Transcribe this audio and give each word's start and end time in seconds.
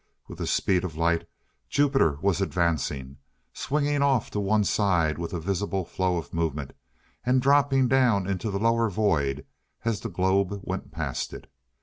With 0.27 0.39
the 0.39 0.47
speed 0.47 0.83
of 0.83 0.97
light 0.97 1.27
Jupiter 1.69 2.17
was 2.23 2.41
advancing, 2.41 3.17
swinging 3.53 4.01
off 4.01 4.31
to 4.31 4.39
one 4.39 4.63
side 4.63 5.19
with 5.19 5.31
a 5.31 5.39
visible 5.39 5.85
flow 5.85 6.17
of 6.17 6.33
movement, 6.33 6.73
and 7.23 7.39
dropping 7.39 7.87
down 7.87 8.25
into 8.25 8.49
the 8.49 8.57
lower 8.57 8.89
void 8.89 9.45
as 9.85 9.99
the 9.99 10.09
globe 10.09 10.61
went 10.63 10.91
past 10.91 11.33
it. 11.33 11.45